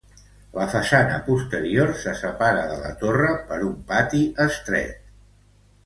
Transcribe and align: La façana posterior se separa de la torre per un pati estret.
La 0.59 0.63
façana 0.71 1.19
posterior 1.27 1.93
se 2.05 2.15
separa 2.23 2.65
de 2.73 2.81
la 2.87 2.95
torre 3.05 3.31
per 3.53 3.63
un 3.71 3.79
pati 3.93 4.27
estret. 4.51 5.19